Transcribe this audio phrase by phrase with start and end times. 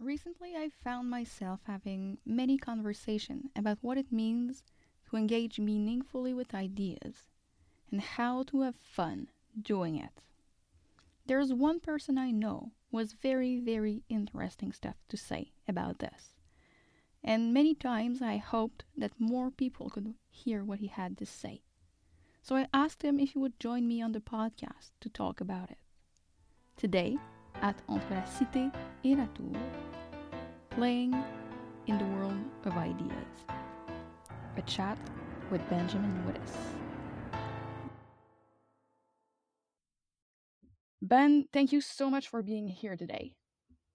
[0.00, 4.62] Recently, I've found myself having many conversations about what it means
[5.10, 7.26] to engage meaningfully with ideas
[7.90, 9.28] and how to have fun
[9.60, 10.22] doing it.
[11.26, 16.34] There's one person I know who has very, very interesting stuff to say about this.
[17.24, 21.62] And many times I hoped that more people could hear what he had to say.
[22.40, 25.72] So I asked him if he would join me on the podcast to talk about
[25.72, 25.78] it.
[26.76, 27.18] Today,
[27.62, 28.72] at Entre la Cité
[29.04, 29.60] et la Tour,
[30.70, 31.14] playing
[31.86, 33.44] in the world of ideas.
[34.56, 34.98] A chat
[35.50, 36.56] with Benjamin Wittes.
[41.00, 43.34] Ben, thank you so much for being here today.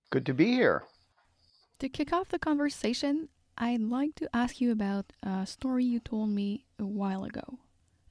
[0.10, 0.84] Good to be here.
[1.80, 6.30] To kick off the conversation, I'd like to ask you about a story you told
[6.30, 7.60] me a while ago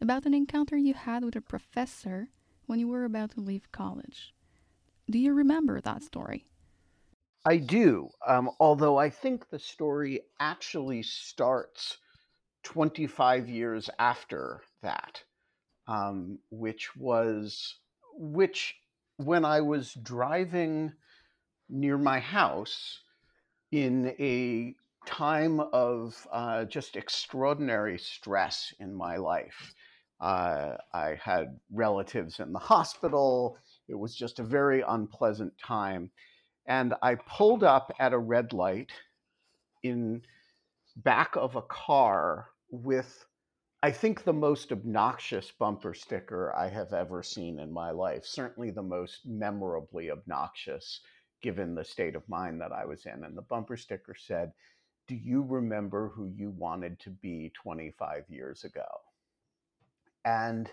[0.02, 2.28] about an encounter you had with a professor
[2.66, 4.34] when you were about to leave college.
[5.12, 6.46] Do you remember that story?
[7.44, 11.98] I do, um, although I think the story actually starts
[12.62, 15.22] 25 years after that,
[15.86, 17.76] um, which was
[18.14, 18.74] which
[19.18, 20.94] when I was driving
[21.68, 23.02] near my house
[23.70, 29.74] in a time of uh, just extraordinary stress in my life.
[30.18, 33.58] Uh, I had relatives in the hospital.
[33.92, 36.10] It was just a very unpleasant time.
[36.66, 38.90] And I pulled up at a red light
[39.82, 40.22] in
[40.96, 43.26] back of a car with
[43.84, 48.70] I think the most obnoxious bumper sticker I have ever seen in my life, certainly
[48.70, 51.00] the most memorably obnoxious
[51.42, 53.24] given the state of mind that I was in.
[53.24, 54.52] And the bumper sticker said,
[55.08, 58.86] Do you remember who you wanted to be 25 years ago?
[60.24, 60.70] And,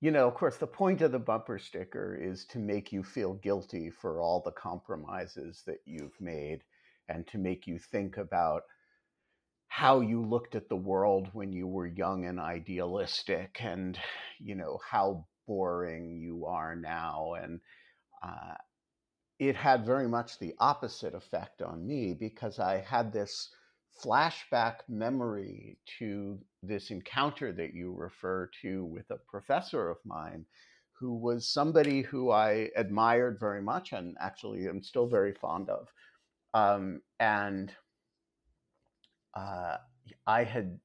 [0.00, 3.34] you know, of course, the point of the bumper sticker is to make you feel
[3.34, 6.60] guilty for all the compromises that you've made
[7.08, 8.62] and to make you think about
[9.68, 13.98] how you looked at the world when you were young and idealistic and
[14.38, 17.34] you know how boring you are now.
[17.34, 17.60] And
[18.22, 18.54] uh,
[19.38, 23.50] it had very much the opposite effect on me because I had this
[24.02, 30.44] flashback memory to this encounter that you refer to with a professor of mine
[30.92, 35.88] who was somebody who I admired very much and actually am still very fond of.
[36.54, 37.72] Um, and
[39.34, 39.76] uh,
[40.26, 40.80] I had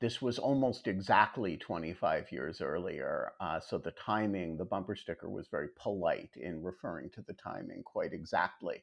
[0.00, 3.32] this was almost exactly 25 years earlier.
[3.38, 7.82] Uh, so the timing, the bumper sticker was very polite in referring to the timing
[7.82, 8.82] quite exactly.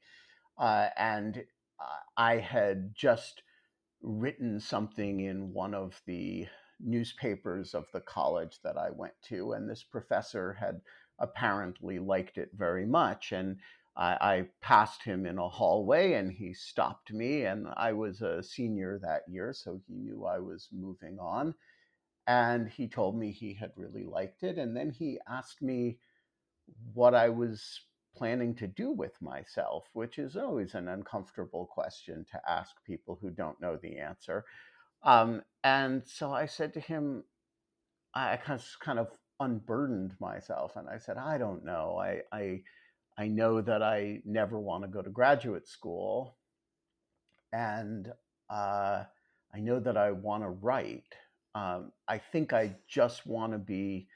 [0.60, 1.44] Uh, and
[1.80, 3.42] uh, I had just
[4.02, 6.48] written something in one of the
[6.80, 10.82] newspapers of the college that I went to, and this professor had
[11.20, 13.32] apparently liked it very much.
[13.32, 13.58] And
[13.96, 17.46] I, I, passed him in a hallway and he stopped me.
[17.46, 21.56] And I was a senior that year, so he knew I was moving on.
[22.28, 24.58] And he told me he had really liked it.
[24.58, 25.98] And then he asked me
[26.94, 27.82] what I was
[28.18, 33.30] planning to do with myself, which is always an uncomfortable question to ask people who
[33.30, 34.46] don't know the answer.
[35.04, 37.24] Um, and so I said to him,
[38.14, 38.38] I
[38.80, 41.98] kind of unburdened myself and I said, I don't know.
[42.02, 42.62] I, I
[43.18, 46.38] I know that I never want to go to graduate school.
[47.52, 48.14] And
[48.50, 49.04] uh,
[49.54, 51.16] I know that I want to write.
[51.56, 54.08] Um, I think I just want to be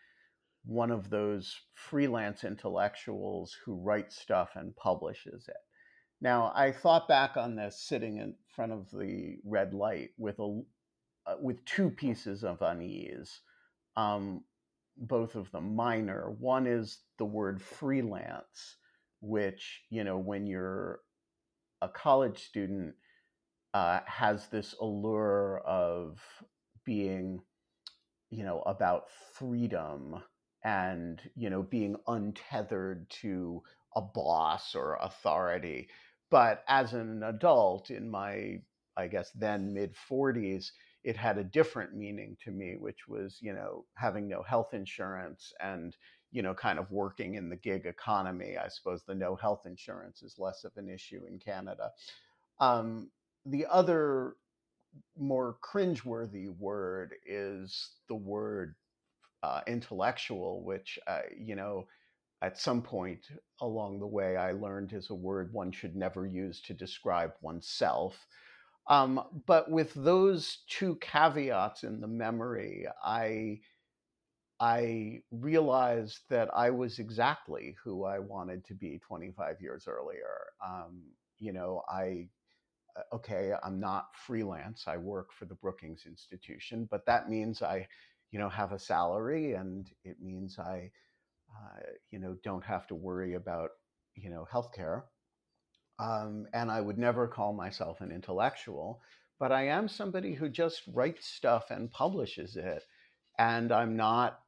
[0.65, 5.57] one of those freelance intellectuals who writes stuff and publishes it.
[6.21, 10.61] Now, I thought back on this sitting in front of the red light with a
[11.25, 13.41] uh, with two pieces of unease,
[13.95, 14.43] um,
[14.97, 16.31] both of them minor.
[16.39, 18.77] One is the word freelance,
[19.19, 20.99] which you know when you're
[21.81, 22.93] a college student
[23.73, 26.19] uh, has this allure of
[26.85, 27.41] being
[28.29, 30.21] you know about freedom
[30.63, 33.61] and you know being untethered to
[33.95, 35.89] a boss or authority
[36.29, 38.59] but as an adult in my
[38.97, 40.71] i guess then mid 40s
[41.03, 45.53] it had a different meaning to me which was you know having no health insurance
[45.59, 45.95] and
[46.31, 48.57] you know, kind of working in the gig economy.
[48.57, 51.91] I suppose the no health insurance is less of an issue in Canada.
[52.59, 53.09] Um,
[53.45, 54.35] the other
[55.17, 58.75] more cringeworthy word is the word
[59.43, 61.87] uh, intellectual, which, uh, you know,
[62.41, 63.27] at some point
[63.61, 68.27] along the way, I learned is a word one should never use to describe oneself.
[68.87, 73.61] Um, but with those two caveats in the memory, I
[74.59, 80.35] I realized that I was exactly who I wanted to be 25 years earlier.
[80.65, 81.01] Um,
[81.39, 82.29] you know, I,
[82.97, 84.85] uh, okay, I'm not freelance.
[84.87, 87.87] I work for the Brookings Institution, but that means I,
[88.31, 90.91] you know, have a salary and it means I,
[91.51, 91.79] uh,
[92.11, 93.69] you know, don't have to worry about,
[94.15, 95.03] you know, healthcare.
[95.99, 99.01] Um, and I would never call myself an intellectual,
[99.39, 102.83] but I am somebody who just writes stuff and publishes it.
[103.37, 104.39] And I'm not,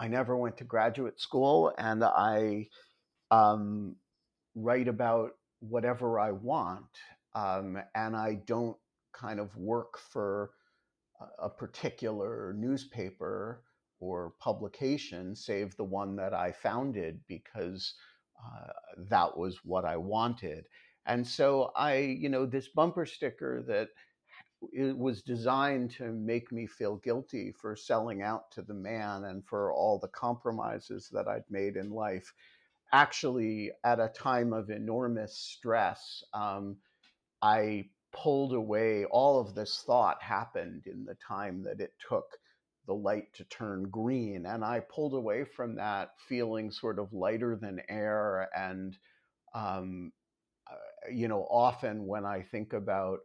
[0.00, 2.68] I never went to graduate school and I
[3.30, 3.96] um,
[4.54, 6.86] write about whatever I want.
[7.34, 8.76] Um, and I don't
[9.12, 10.50] kind of work for
[11.38, 13.62] a particular newspaper
[14.00, 17.94] or publication, save the one that I founded because
[18.38, 18.72] uh,
[19.08, 20.66] that was what I wanted.
[21.06, 23.88] And so I, you know, this bumper sticker that
[24.72, 29.44] it was designed to make me feel guilty for selling out to the man and
[29.46, 32.32] for all the compromises that I'd made in life.
[32.92, 36.76] Actually, at a time of enormous stress, um,
[37.42, 39.04] I pulled away.
[39.04, 42.38] All of this thought happened in the time that it took
[42.86, 44.46] the light to turn green.
[44.46, 48.48] And I pulled away from that feeling sort of lighter than air.
[48.56, 48.96] And,
[49.54, 50.12] um,
[50.70, 53.18] uh, you know, often when I think about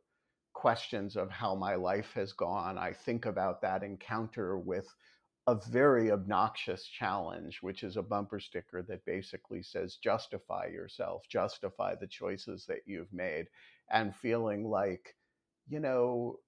[0.53, 4.88] questions of how my life has gone, I think about that encounter with
[5.47, 11.95] a very obnoxious challenge, which is a bumper sticker that basically says, justify yourself, justify
[11.95, 13.47] the choices that you've made,
[13.91, 15.15] and feeling like,
[15.67, 16.39] you know,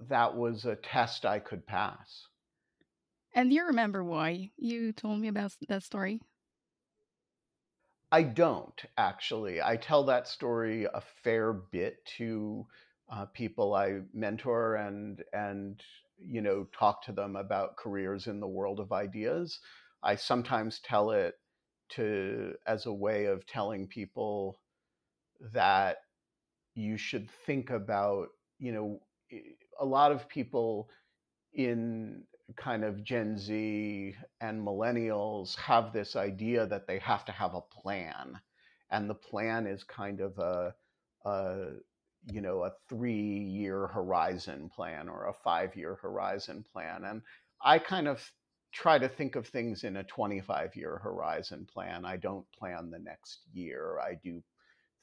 [0.00, 2.26] that was a test I could pass.
[3.34, 6.20] And do you remember why you told me about that story?
[8.10, 9.60] I don't actually.
[9.60, 12.66] I tell that story a fair bit to
[13.10, 15.82] uh, people I mentor and and
[16.18, 19.60] you know talk to them about careers in the world of ideas.
[20.02, 21.34] I sometimes tell it
[21.90, 24.60] to as a way of telling people
[25.52, 25.98] that
[26.78, 28.28] you should think about
[28.58, 29.00] you know
[29.80, 30.88] a lot of people
[31.54, 32.24] in
[32.56, 37.60] kind of Gen Z and millennials have this idea that they have to have a
[37.60, 38.40] plan,
[38.90, 40.74] and the plan is kind of a,
[41.24, 41.66] a
[42.32, 47.22] you know a three year horizon plan or a five year horizon plan, and
[47.62, 48.32] I kind of
[48.72, 52.04] try to think of things in a 25 year horizon plan.
[52.04, 53.98] I don't plan the next year.
[54.00, 54.42] I do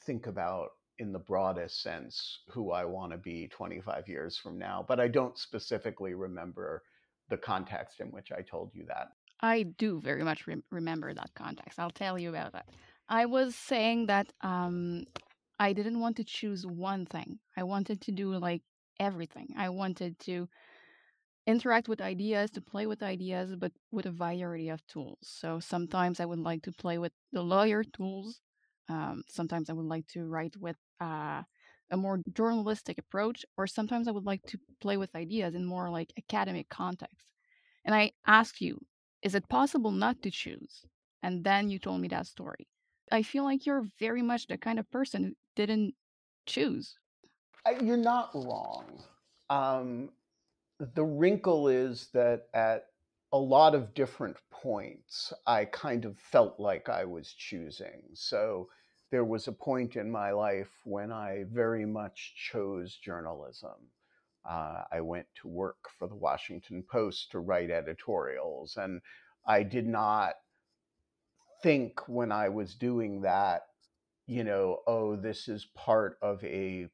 [0.05, 0.69] think about
[0.99, 5.07] in the broadest sense who I want to be 25 years from now, but I
[5.07, 6.83] don't specifically remember
[7.29, 9.09] the context in which I told you that.
[9.41, 11.79] I do very much re- remember that context.
[11.79, 12.69] I'll tell you about that.
[13.09, 15.05] I was saying that um,
[15.59, 17.39] I didn't want to choose one thing.
[17.57, 18.61] I wanted to do like
[18.99, 19.53] everything.
[19.57, 20.47] I wanted to
[21.47, 25.19] interact with ideas, to play with ideas, but with a variety of tools.
[25.21, 28.41] So sometimes I would like to play with the lawyer tools.
[28.89, 31.43] Um, sometimes I would like to write with uh,
[31.91, 35.89] a more journalistic approach, or sometimes I would like to play with ideas in more
[35.89, 37.27] like academic context.
[37.83, 38.79] And I asked you,
[39.21, 40.85] is it possible not to choose?
[41.23, 42.67] And then you told me that story.
[43.11, 45.95] I feel like you're very much the kind of person who didn't
[46.45, 46.97] choose.
[47.81, 49.03] You're not wrong.
[49.49, 50.09] Um,
[50.79, 52.87] the wrinkle is that at
[53.33, 58.03] a lot of different points, I kind of felt like I was choosing.
[58.13, 58.69] So
[59.11, 63.89] there was a point in my life when I very much chose journalism.
[64.47, 69.01] Uh, I went to work for the Washington Post to write editorials, and
[69.47, 70.33] I did not
[71.63, 73.63] think when I was doing that,
[74.27, 76.87] you know, oh, this is part of a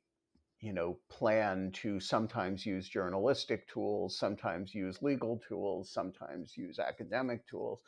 [0.62, 7.48] you know plan to sometimes use journalistic tools sometimes use legal tools sometimes use academic
[7.48, 7.80] tools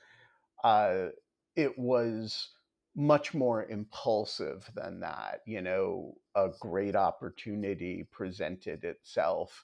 [0.63, 1.08] uh,
[1.56, 2.50] it was
[2.96, 5.42] much more impulsive than that.
[5.46, 9.63] You know, a great opportunity presented itself,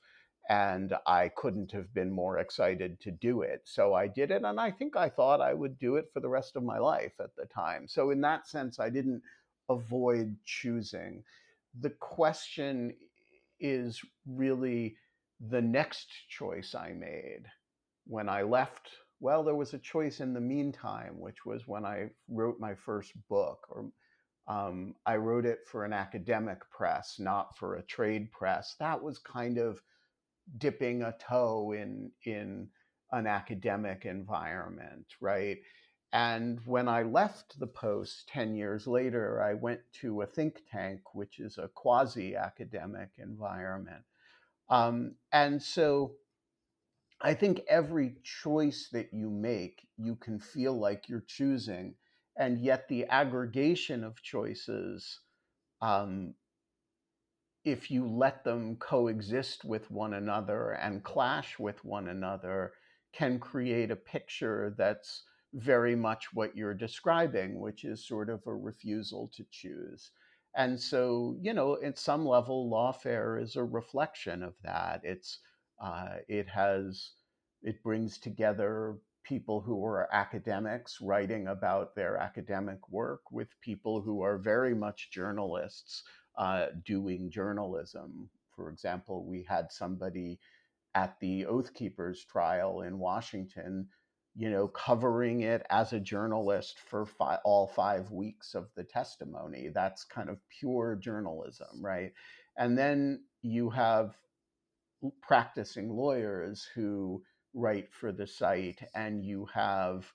[0.50, 3.62] and I couldn't have been more excited to do it.
[3.66, 6.30] So I did it, and I think I thought I would do it for the
[6.30, 7.88] rest of my life at the time.
[7.88, 9.22] So, in that sense, I didn't
[9.70, 11.24] avoid choosing.
[11.80, 12.94] The question
[13.60, 14.98] is really
[15.40, 17.44] the next choice I made
[18.06, 22.10] when I left well, there was a choice in the meantime, which was when I
[22.30, 23.92] wrote my first book, or
[24.48, 28.76] um, I wrote it for an academic press, not for a trade press.
[28.80, 29.82] That was kind of
[30.58, 32.70] dipping a toe in in
[33.12, 35.58] an academic environment, right?
[36.12, 41.01] And when I left the post 10 years later, I went to a think tank,
[41.13, 44.04] which is a quasi academic environment.
[44.70, 46.16] Um, and so
[47.22, 51.96] I think every choice that you make, you can feel like you're choosing,
[52.38, 55.20] and yet the aggregation of choices,
[55.82, 56.34] um,
[57.66, 62.74] if you let them coexist with one another and clash with one another,
[63.12, 68.53] can create a picture that's very much what you're describing, which is sort of a
[68.56, 70.12] refusal to choose.
[70.56, 75.01] And so, you know, at some level, lawfare is a reflection of that.
[75.03, 75.39] It's
[75.82, 77.12] uh, it has
[77.62, 84.22] it brings together people who are academics writing about their academic work with people who
[84.22, 86.03] are very much journalists
[86.38, 88.29] uh, doing journalism.
[88.56, 90.39] For example, we had somebody
[90.96, 93.88] at the Oath Keepers trial in Washington
[94.39, 99.67] you know, covering it as a journalist for fi- all five weeks of the testimony.
[99.67, 102.13] That's kind of pure journalism, right?
[102.58, 104.15] And then you have
[105.22, 107.22] practicing lawyers who
[107.53, 110.10] write for the site, and you have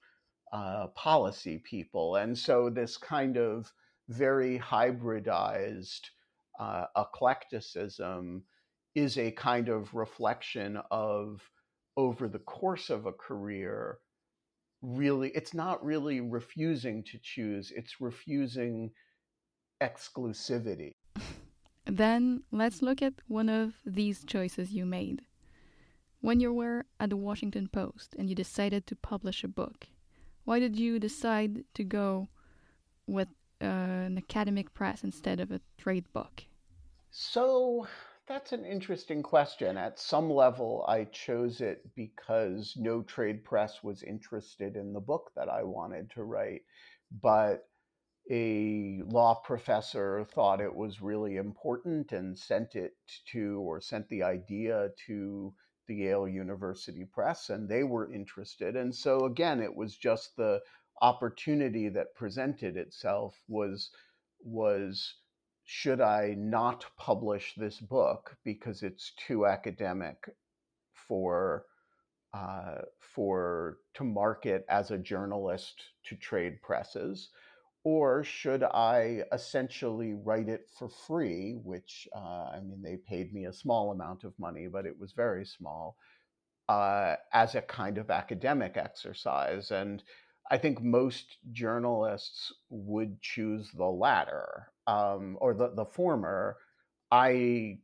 [0.54, 2.16] uh, policy people.
[2.16, 3.70] And so this kind of
[4.08, 6.00] very hybridized
[6.58, 8.42] uh, eclecticism
[8.94, 11.42] is a kind of reflection of
[11.98, 13.98] over the course of a career
[14.84, 18.90] really it's not really refusing to choose it's refusing
[19.82, 20.92] exclusivity.
[21.86, 25.22] Then let's look at one of these choices you made.
[26.20, 29.86] When you were at the washington post and you decided to publish a book
[30.44, 32.28] why did you decide to go
[33.06, 33.28] with
[33.60, 36.44] uh, an academic press instead of a trade book?
[37.10, 37.86] So
[38.26, 39.76] that's an interesting question.
[39.76, 45.30] At some level, I chose it because no trade press was interested in the book
[45.36, 46.62] that I wanted to write.
[47.22, 47.68] But
[48.30, 52.96] a law professor thought it was really important and sent it
[53.32, 55.54] to, or sent the idea to
[55.86, 58.76] the Yale University Press, and they were interested.
[58.76, 60.62] And so, again, it was just the
[61.02, 63.90] opportunity that presented itself was
[64.42, 65.14] was
[65.64, 70.16] should I not publish this book because it's too academic
[70.92, 71.66] for
[72.34, 77.30] uh, for to market as a journalist to trade presses,
[77.84, 81.54] or should I essentially write it for free?
[81.62, 85.12] Which uh, I mean, they paid me a small amount of money, but it was
[85.12, 85.96] very small
[86.68, 90.02] uh, as a kind of academic exercise and.
[90.50, 96.56] I think most journalists would choose the latter um, or the, the former.
[97.10, 97.78] I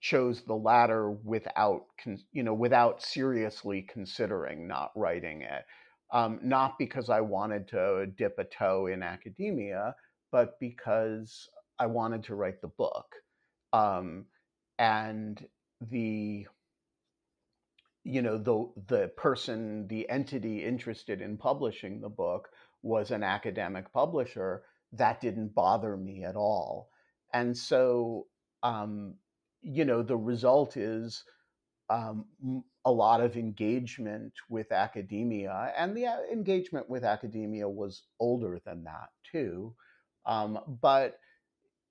[0.00, 1.86] chose the latter without,
[2.32, 5.64] you know, without seriously considering not writing it.
[6.12, 9.94] Um, not because I wanted to dip a toe in academia,
[10.30, 13.06] but because I wanted to write the book.
[13.72, 14.26] Um,
[14.78, 15.44] and
[15.80, 16.46] the
[18.04, 22.48] you know the the person the entity interested in publishing the book
[22.82, 24.62] was an academic publisher
[24.92, 26.90] that didn't bother me at all
[27.32, 28.26] and so
[28.62, 29.14] um,
[29.62, 31.24] you know the result is
[31.90, 32.24] um,
[32.84, 38.84] a lot of engagement with academia and the uh, engagement with academia was older than
[38.84, 39.74] that too
[40.26, 41.18] um, but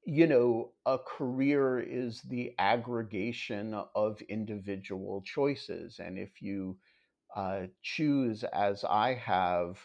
[0.05, 5.99] you know, a career is the aggregation of individual choices.
[5.99, 6.77] And if you
[7.35, 9.79] uh, choose, as I have,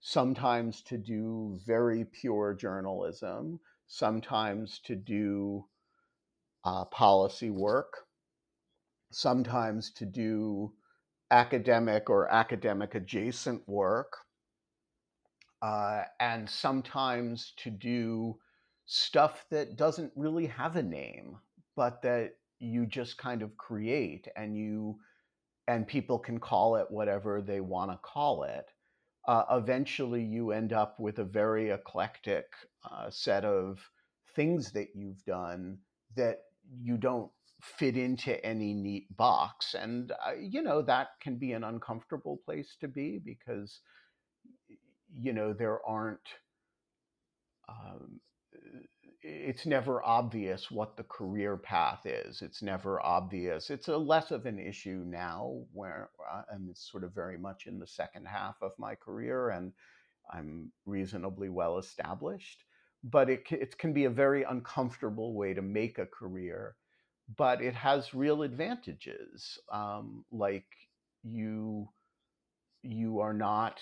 [0.00, 5.66] sometimes to do very pure journalism, sometimes to do
[6.64, 8.06] uh, policy work,
[9.12, 10.72] sometimes to do
[11.30, 14.12] academic or academic adjacent work,
[15.62, 18.38] uh, and sometimes to do
[18.86, 21.36] stuff that doesn't really have a name,
[21.76, 24.98] but that you just kind of create and you
[25.68, 28.66] and people can call it whatever they want to call it.
[29.26, 32.46] Uh, eventually, you end up with a very eclectic
[32.90, 33.78] uh, set of
[34.34, 35.78] things that you've done
[36.16, 36.38] that
[36.80, 37.30] you don't
[37.62, 39.74] fit into any neat box.
[39.74, 43.80] And, uh, you know, that can be an uncomfortable place to be because,
[45.12, 46.28] you know, there aren't
[47.68, 48.20] um,
[49.22, 52.42] it's never obvious what the career path is.
[52.42, 53.70] It's never obvious.
[53.70, 57.78] It's a less of an issue now where uh, I'm sort of very much in
[57.78, 59.72] the second half of my career and
[60.32, 62.64] I'm reasonably well established.
[63.02, 66.76] But it, it can be a very uncomfortable way to make a career.
[67.36, 70.66] But it has real advantages, um, like
[71.22, 71.88] you
[72.82, 73.78] you are not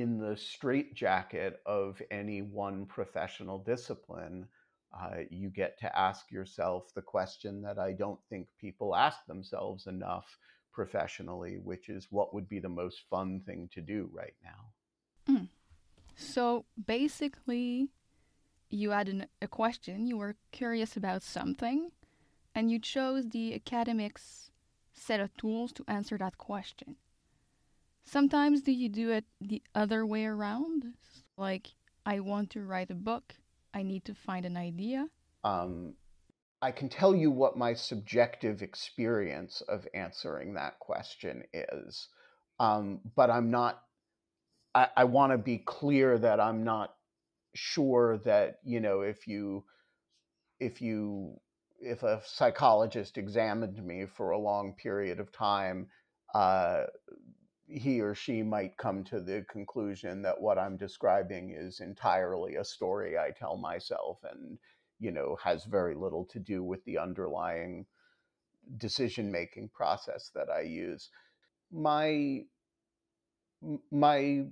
[0.00, 4.46] in the straitjacket of any one professional discipline,
[4.92, 9.86] uh, you get to ask yourself the question that I don't think people ask themselves
[9.86, 10.38] enough,
[10.72, 15.34] professionally, which is what would be the most fun thing to do right now.
[15.34, 15.48] Mm.
[16.16, 17.88] So basically,
[18.70, 21.90] you had an, a question, you were curious about something,
[22.54, 24.50] and you chose the academics
[24.92, 26.96] set of tools to answer that question.
[28.10, 30.94] Sometimes do you do it the other way around?
[31.36, 31.68] Like,
[32.06, 33.34] I want to write a book,
[33.74, 35.08] I need to find an idea.
[35.44, 35.94] Um,
[36.62, 42.08] I can tell you what my subjective experience of answering that question is,
[42.58, 43.82] um, but I'm not.
[44.74, 46.94] I, I want to be clear that I'm not
[47.54, 49.64] sure that you know if you
[50.60, 51.38] if you
[51.80, 55.88] if a psychologist examined me for a long period of time,
[56.34, 56.84] uh,
[57.68, 62.64] he or she might come to the conclusion that what I'm describing is entirely a
[62.64, 64.58] story I tell myself and
[64.98, 67.86] you know has very little to do with the underlying
[68.78, 71.10] decision making process that I use.
[71.70, 72.44] My
[73.90, 74.46] my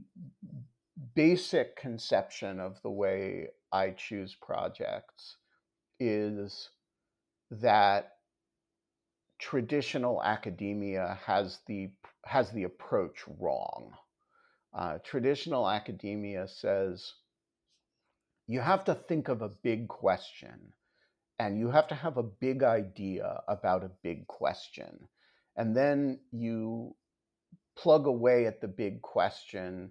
[1.15, 5.37] basic conception of the way I choose projects
[6.01, 6.71] is
[7.51, 8.13] that
[9.39, 11.91] traditional academia has the
[12.26, 13.92] has the approach wrong.
[14.75, 17.14] Uh, traditional academia says
[18.47, 20.73] you have to think of a big question
[21.38, 25.09] and you have to have a big idea about a big question.
[25.56, 26.95] And then you
[27.76, 29.90] plug away at the big question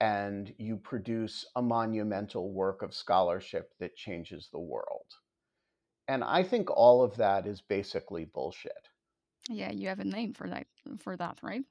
[0.00, 5.06] and you produce a monumental work of scholarship that changes the world.
[6.08, 8.88] And I think all of that is basically bullshit.
[9.48, 10.66] Yeah, you have a name for that
[10.96, 11.62] for that, right?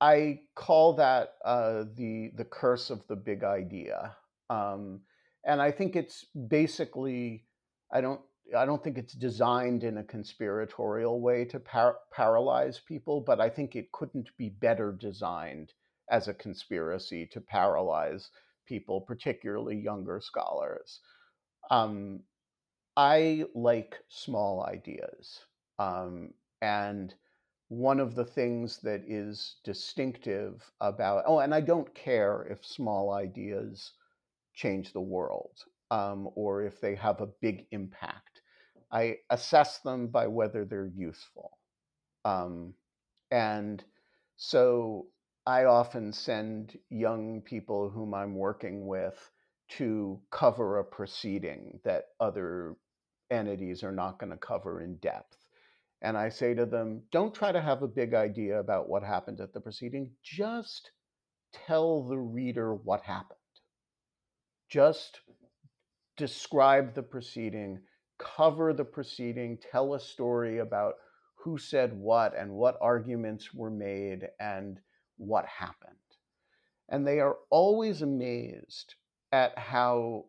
[0.00, 4.16] I call that uh, the the curse of the big idea.
[4.50, 5.00] Um,
[5.44, 7.44] and I think it's basically
[7.92, 8.20] I don't
[8.56, 13.48] I don't think it's designed in a conspiratorial way to par- paralyze people, but I
[13.48, 15.72] think it couldn't be better designed
[16.10, 18.30] as a conspiracy to paralyze
[18.66, 21.00] people, particularly younger scholars.
[21.70, 22.20] Um,
[22.96, 25.40] I like small ideas,
[25.78, 27.14] um, and
[27.72, 33.14] one of the things that is distinctive about oh, and I don't care if small
[33.14, 33.92] ideas
[34.54, 35.56] change the world
[35.90, 38.42] um, or if they have a big impact.
[38.92, 41.58] I assess them by whether they're useful.
[42.26, 42.74] Um,
[43.30, 43.82] and
[44.36, 45.06] so
[45.46, 49.30] I often send young people whom I'm working with
[49.78, 52.76] to cover a proceeding that other
[53.30, 55.41] entities are not going to cover in depth.
[56.02, 59.40] And I say to them, don't try to have a big idea about what happened
[59.40, 60.10] at the proceeding.
[60.22, 60.90] Just
[61.52, 63.38] tell the reader what happened
[64.72, 65.20] just
[66.16, 67.78] describe the proceeding,
[68.18, 70.94] cover the proceeding, tell a story about
[71.34, 74.80] who said what and what arguments were made and
[75.18, 75.96] what happened.
[76.88, 78.94] And they are always amazed
[79.30, 80.24] at how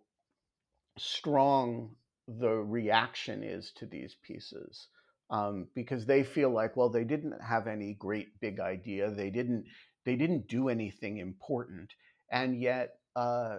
[0.98, 1.96] strong
[2.28, 4.90] the reaction is to these pieces.
[5.34, 9.10] Um, because they feel like, well, they didn't have any great big idea.
[9.12, 9.66] They didn't.
[10.06, 11.90] They didn't do anything important,
[12.32, 13.58] and yet uh,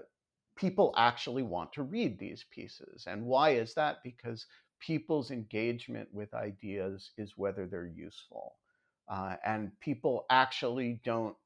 [0.57, 3.05] people actually want to read these pieces.
[3.07, 3.97] And why is that?
[4.05, 4.47] Because
[4.81, 8.57] people's engagement with ideas is whether they're useful.
[9.09, 11.37] Uh, and people actually don't,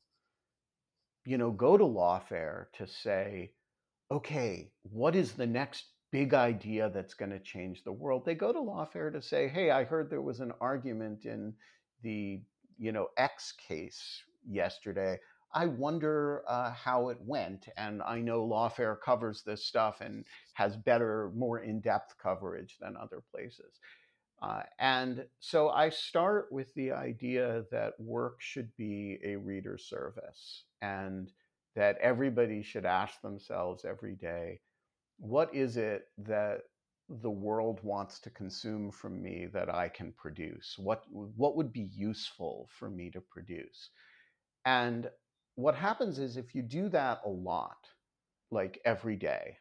[1.24, 3.52] you know, go to lawfare to say,
[4.10, 8.24] okay, what is the next big idea that's going to change the world?
[8.24, 11.54] They go to lawfare to say, hey, I heard there was an argument in
[12.02, 12.40] the,
[12.78, 15.18] you know, X case yesterday.
[15.54, 17.68] I wonder uh, how it went.
[17.76, 22.96] And I know Lawfare covers this stuff and has better, more in depth coverage than
[22.96, 23.80] other places.
[24.40, 30.64] Uh, and so I start with the idea that work should be a reader service
[30.80, 31.32] and
[31.74, 34.60] that everybody should ask themselves every day
[35.18, 36.62] what is it that
[37.08, 40.76] the world wants to consume from me that I can produce?
[40.78, 43.90] What, what would be useful for me to produce?
[44.64, 45.10] And
[45.54, 47.78] what happens is if you do that a lot,
[48.50, 49.56] like every day,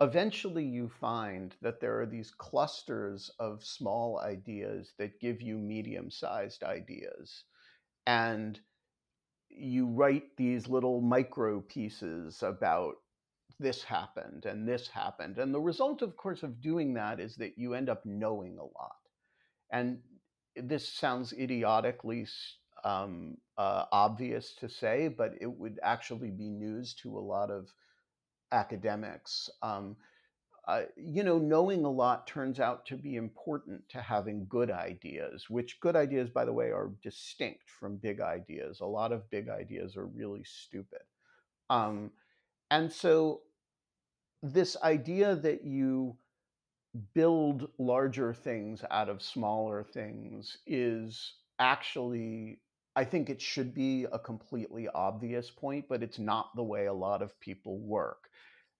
[0.00, 6.10] eventually you find that there are these clusters of small ideas that give you medium
[6.10, 7.44] sized ideas.
[8.06, 8.58] And
[9.48, 12.94] you write these little micro pieces about
[13.60, 15.38] this happened and this happened.
[15.38, 18.64] And the result, of course, of doing that is that you end up knowing a
[18.64, 18.96] lot.
[19.70, 19.98] And
[20.56, 22.26] this sounds idiotically
[22.84, 27.68] um, uh, obvious to say, but it would actually be news to a lot of
[28.52, 29.50] academics.
[29.62, 29.96] Um,
[30.66, 35.48] uh, you know, knowing a lot turns out to be important to having good ideas,
[35.48, 38.80] which good ideas, by the way, are distinct from big ideas.
[38.80, 41.00] A lot of big ideas are really stupid.
[41.70, 42.12] Um,
[42.70, 43.40] and so,
[44.42, 46.16] this idea that you
[47.14, 52.60] build larger things out of smaller things is actually
[52.96, 56.92] I think it should be a completely obvious point, but it's not the way a
[56.92, 58.28] lot of people work.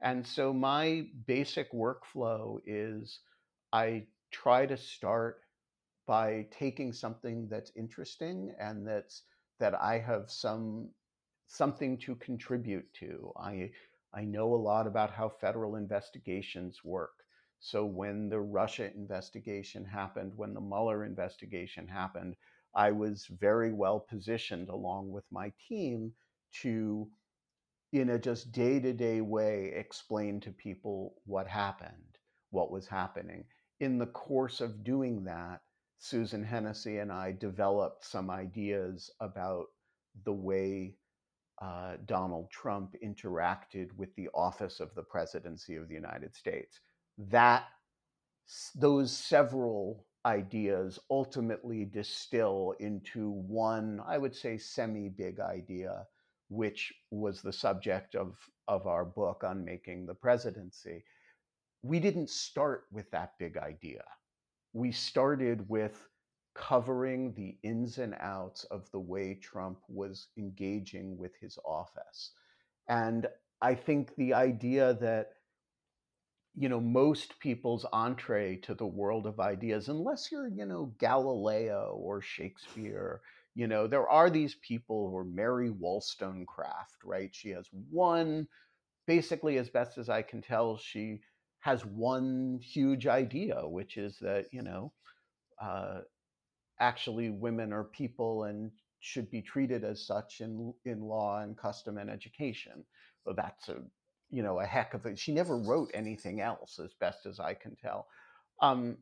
[0.00, 3.20] And so my basic workflow is
[3.72, 5.42] I try to start
[6.06, 9.22] by taking something that's interesting and that's
[9.60, 10.90] that I have some
[11.46, 13.32] something to contribute to.
[13.36, 13.70] I
[14.12, 17.24] I know a lot about how federal investigations work.
[17.60, 22.36] So when the Russia investigation happened, when the Mueller investigation happened,
[22.74, 26.14] I was very well positioned along with my team
[26.62, 27.10] to
[27.92, 32.18] in a just day to day way, explain to people what happened,
[32.50, 33.44] what was happening.
[33.80, 35.60] In the course of doing that,
[35.98, 39.66] Susan Hennessey and I developed some ideas about
[40.24, 40.96] the way
[41.60, 46.80] uh, Donald Trump interacted with the office of the presidency of the United States.
[47.18, 47.64] That
[48.74, 56.06] those several ideas ultimately distill into one, I would say, semi big idea
[56.50, 58.36] which was the subject of,
[58.68, 61.04] of our book Unmaking the Presidency,
[61.82, 64.02] we didn't start with that big idea.
[64.72, 66.08] We started with
[66.54, 72.32] covering the ins and outs of the way Trump was engaging with his office.
[72.88, 73.26] And
[73.62, 75.32] I think the idea that
[76.56, 81.96] you know most people's entree to the world of ideas unless you're you know galileo
[82.02, 83.20] or shakespeare
[83.54, 88.46] you know there are these people who are mary wollstonecraft right she has one
[89.06, 91.20] basically as best as i can tell she
[91.60, 94.92] has one huge idea which is that you know
[95.62, 96.00] uh,
[96.80, 101.98] actually women are people and should be treated as such in in law and custom
[101.98, 102.84] and education
[103.24, 103.76] so that's a
[104.30, 107.54] you know a heck of a she never wrote anything else as best as i
[107.54, 108.06] can tell
[108.60, 108.96] um,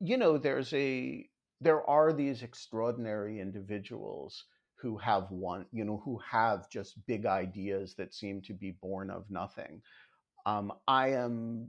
[0.00, 1.26] you know there's a
[1.60, 4.44] there are these extraordinary individuals
[4.80, 9.10] who have one, you know, who have just big ideas that seem to be born
[9.10, 9.82] of nothing.
[10.46, 11.68] Um, I am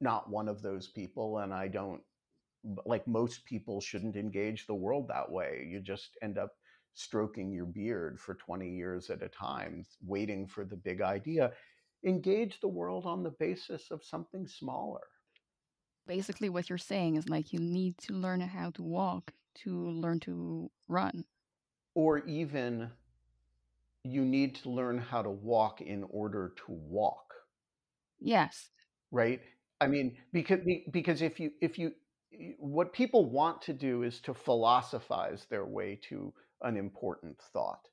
[0.00, 2.00] not one of those people, and I don't,
[2.86, 5.66] like most people, shouldn't engage the world that way.
[5.70, 6.52] You just end up
[6.94, 11.52] stroking your beard for 20 years at a time, waiting for the big idea.
[12.04, 15.00] Engage the world on the basis of something smaller.
[16.06, 20.20] Basically what you're saying is like you need to learn how to walk to learn
[20.20, 21.24] to run.
[21.94, 22.90] Or even
[24.02, 27.32] you need to learn how to walk in order to walk.
[28.20, 28.68] Yes.
[29.10, 29.40] Right?
[29.80, 31.92] I mean because because if you if you
[32.58, 37.88] what people want to do is to philosophize their way to an important thought.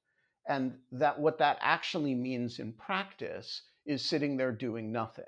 [0.47, 5.25] And that what that actually means in practice is sitting there doing nothing.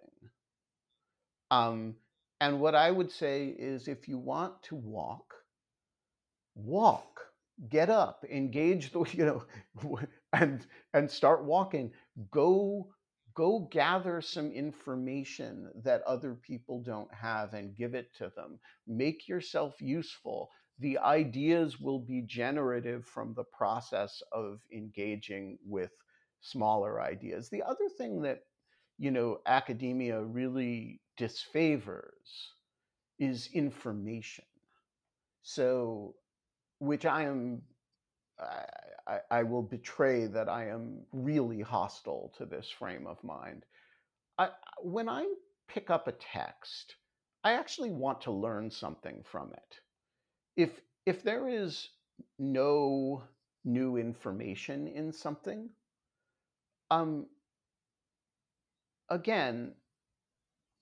[1.52, 1.96] Um,
[2.42, 5.34] and what I would say is if you want to walk,
[6.56, 7.22] walk,
[7.70, 10.00] get up, engage the, you know,
[10.34, 11.92] and and start walking.
[12.32, 12.94] Go
[13.36, 18.60] go gather some information that other people don't have and give it to them.
[18.88, 20.50] Make yourself useful.
[20.80, 25.92] The ideas will be generative from the process of engaging with
[26.42, 27.50] smaller ideas.
[27.50, 28.42] The other thing that
[28.98, 32.50] you know academia really disfavors
[33.20, 34.46] is information.
[35.44, 36.16] So,
[36.80, 37.62] which I am,
[39.08, 43.66] I, I, will betray that I am really hostile to this frame of mind.
[44.38, 44.50] I,
[44.82, 45.26] when I
[45.68, 46.96] pick up a text,
[47.44, 49.80] I actually want to learn something from it.
[50.56, 51.90] If if there is
[52.40, 53.24] no
[53.66, 55.70] new information in something,
[56.90, 57.26] um,
[59.10, 59.74] again,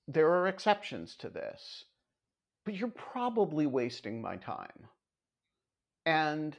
[0.07, 1.85] there are exceptions to this,
[2.65, 4.87] but you're probably wasting my time.
[6.05, 6.55] And,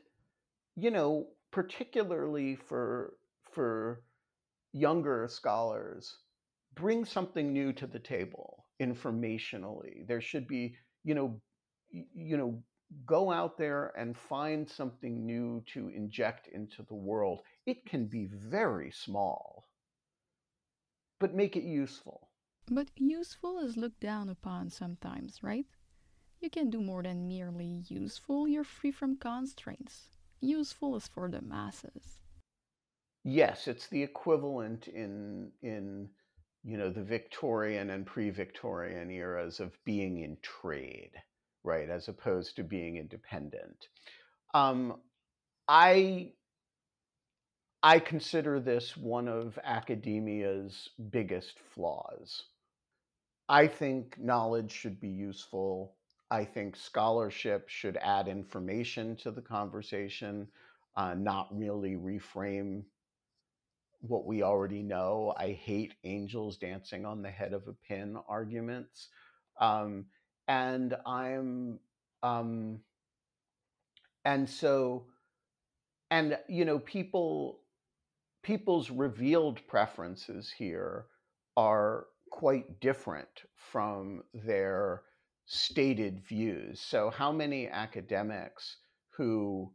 [0.77, 3.15] you know, particularly for,
[3.53, 4.03] for
[4.73, 6.17] younger scholars,
[6.75, 10.07] bring something new to the table informationally.
[10.09, 11.41] There should be, you know,
[11.91, 12.63] you know,
[13.07, 17.43] go out there and find something new to inject into the world.
[17.67, 19.69] It can be very small,
[21.21, 22.29] but make it useful.
[22.71, 25.67] But useful is looked down upon sometimes, right?
[26.41, 30.12] You can do more than merely useful, you're free from constraints.
[30.43, 32.19] Useful is for the masses.
[33.25, 36.11] Yes, it's the equivalent in in
[36.65, 41.11] you know, the Victorian and pre-Victorian eras of being in trade,
[41.65, 43.89] right, as opposed to being independent.
[44.55, 45.01] Um,
[45.67, 46.33] I
[47.83, 52.45] I consider this one of academia's biggest flaws.
[53.49, 55.97] I think knowledge should be useful.
[56.33, 60.49] I think scholarship should add information to the conversation,
[60.97, 62.85] uh, not really reframe
[64.01, 65.35] what we already know.
[65.37, 69.09] I hate angels dancing on the head of a pin arguments.
[69.61, 70.07] Um,
[70.49, 71.79] and I'm,
[72.23, 72.81] um,
[74.25, 75.05] and so,
[76.11, 77.61] and, you know, people,
[78.43, 81.05] people's revealed preferences here
[81.59, 85.03] are quite different from their
[85.47, 86.81] stated views.
[86.81, 88.79] So, how many academics
[89.11, 89.73] who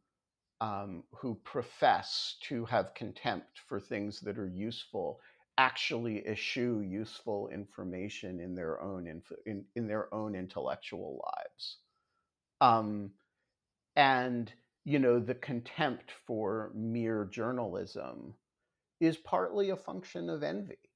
[0.61, 5.19] um, who profess to have contempt for things that are useful
[5.59, 11.77] actually eschew useful information in their own inf- in, in their own intellectual lives
[12.61, 13.11] um,
[13.95, 14.53] and
[14.85, 18.33] you know the contempt for mere journalism
[18.99, 20.86] is partly a function of envy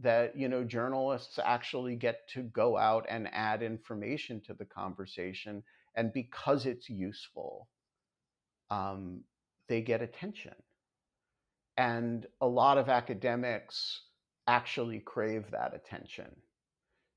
[0.00, 5.62] that you know journalists actually get to go out and add information to the conversation
[5.96, 7.68] and because it's useful
[8.70, 9.24] um,
[9.68, 10.54] they get attention.
[11.76, 14.02] And a lot of academics
[14.46, 16.30] actually crave that attention.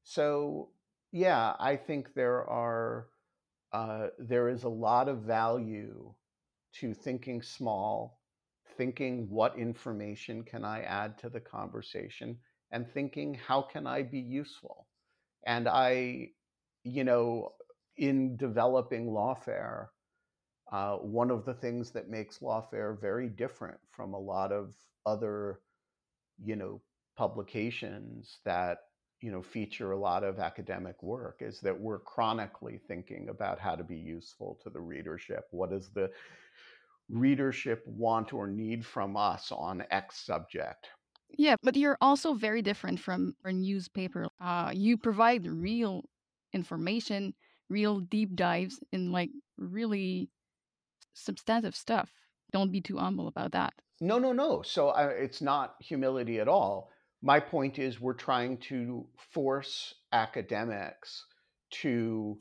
[0.04, 0.70] So,
[1.12, 3.08] yeah, I think there are
[3.74, 6.14] uh, there is a lot of value
[6.74, 8.22] to thinking small,
[8.78, 12.38] thinking what information can I add to the conversation,
[12.74, 14.88] and thinking how can I be useful.
[15.46, 16.32] And I,
[16.84, 17.54] you know,
[17.98, 19.88] in developing lawfare,
[20.72, 24.74] uh, one of the things that makes lawfare very different from a lot of
[25.06, 25.60] other,
[26.44, 26.82] you know,
[27.16, 28.80] publications that
[29.22, 33.76] you know feature a lot of academic work is that we're chronically thinking about how
[33.76, 35.46] to be useful to the readership.
[35.52, 36.10] What does the
[37.08, 40.90] readership want or need from us on X subject?
[41.38, 44.28] Yeah, but you're also very different from a newspaper.
[44.40, 46.04] Uh, you provide real
[46.54, 47.34] information,
[47.70, 50.30] real deep dives in like really
[51.14, 52.12] substantive stuff.
[52.52, 53.74] Don't be too humble about that.
[54.00, 54.62] No, no, no.
[54.62, 56.92] So it's not humility at all.
[57.24, 61.26] My point is, we're trying to force academics
[61.82, 62.38] to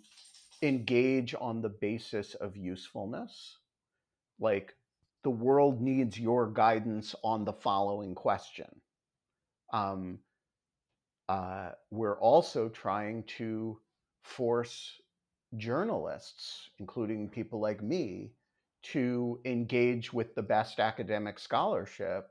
[0.61, 3.59] engage on the basis of usefulness.
[4.39, 4.75] Like,
[5.25, 8.82] the world needs your guidance on the following question.
[9.73, 10.19] Um,
[11.29, 13.79] uh, we're also trying to
[14.23, 15.01] force
[15.57, 18.33] journalists, including people like me,
[18.83, 22.31] to engage with the best academic scholarship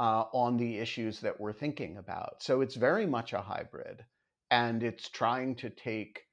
[0.00, 2.42] uh, on the issues that we're thinking about.
[2.42, 4.04] So it's very much a hybrid,
[4.50, 6.24] and it's trying to take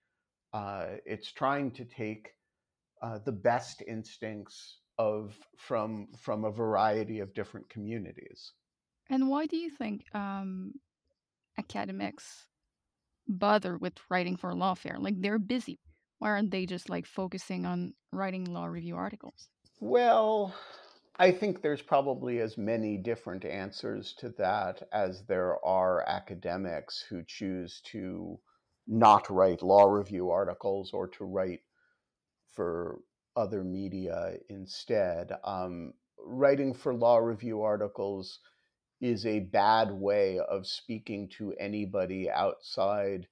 [0.53, 2.29] uh, it's trying to take
[3.01, 8.53] uh, the best instincts of from from a variety of different communities.
[9.09, 10.73] And why do you think um,
[11.57, 12.47] academics
[13.27, 14.99] bother with writing for lawfare?
[14.99, 15.79] Like they're busy.
[16.19, 19.49] Why aren't they just like focusing on writing law review articles?
[19.79, 20.55] Well,
[21.17, 27.23] I think there's probably as many different answers to that as there are academics who
[27.25, 28.39] choose to
[28.87, 31.61] not write law review articles or to write
[32.53, 32.99] for
[33.35, 35.31] other media instead.
[35.43, 38.39] Um, writing for law review articles
[39.01, 43.27] is a bad way of speaking to anybody outside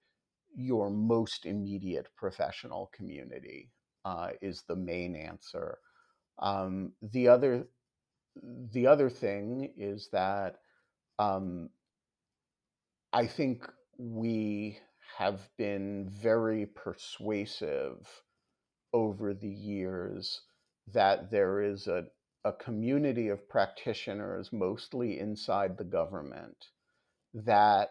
[0.56, 3.72] your most immediate professional community
[4.06, 5.80] uh, is the main answer.
[6.40, 7.68] Um, the other
[8.72, 10.58] the other thing is that
[11.20, 11.70] um,
[13.14, 14.80] I think we
[15.18, 18.24] have been very persuasive
[18.94, 20.42] over the years
[20.94, 22.06] that there is a,
[22.46, 26.68] a community of practitioners, mostly inside the government,
[27.34, 27.90] that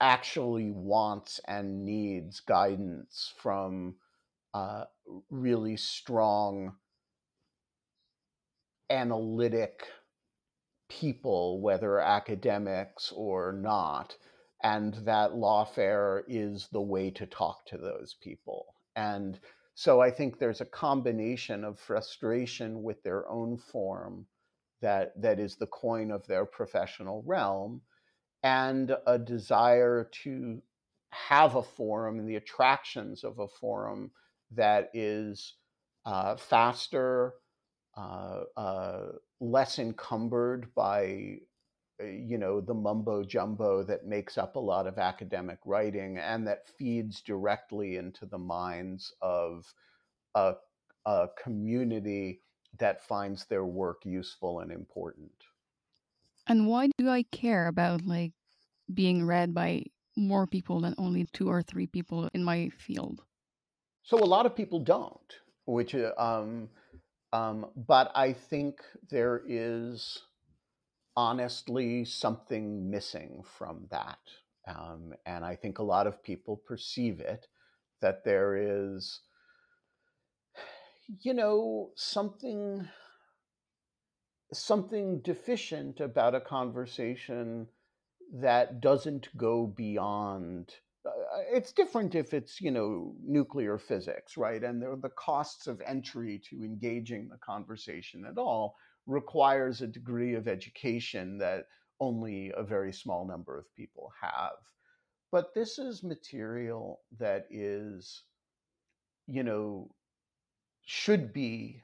[0.00, 3.96] actually wants and needs guidance from
[4.54, 4.84] uh,
[5.30, 6.74] really strong
[8.90, 9.86] analytic
[10.88, 14.16] people, whether academics or not,
[14.62, 18.66] and that lawfare is the way to talk to those people.
[18.96, 19.38] And
[19.78, 24.26] so I think there's a combination of frustration with their own form
[24.82, 27.82] that, that is the coin of their professional realm
[28.42, 30.60] and a desire to
[31.10, 34.10] have a forum and the attractions of a forum
[34.50, 35.54] that is
[36.06, 37.34] uh, faster,
[37.96, 39.02] uh, uh,
[39.38, 41.36] less encumbered by
[42.00, 46.68] you know the mumbo jumbo that makes up a lot of academic writing and that
[46.78, 49.64] feeds directly into the minds of
[50.34, 50.54] a,
[51.06, 52.40] a community
[52.78, 55.32] that finds their work useful and important.
[56.46, 58.32] And why do i care about like
[58.92, 59.84] being read by
[60.16, 63.22] more people than only two or three people in my field?
[64.02, 65.34] So a lot of people don't
[65.68, 66.68] which uh, um,
[67.32, 68.80] um, but i think
[69.10, 70.22] there is
[71.18, 74.20] honestly something missing from that.
[74.68, 77.48] Um, and I think a lot of people perceive it
[78.00, 79.20] that there is,
[81.20, 82.88] you know, something
[84.52, 87.66] something deficient about a conversation
[88.32, 90.72] that doesn't go beyond
[91.04, 91.10] uh,
[91.52, 95.82] it's different if it's you know nuclear physics right and there are the costs of
[95.84, 98.76] entry to engaging the conversation at all
[99.08, 101.64] requires a degree of education that
[101.98, 104.52] only a very small number of people have.
[105.32, 108.22] But this is material that is,
[109.26, 109.90] you know,
[110.86, 111.82] should be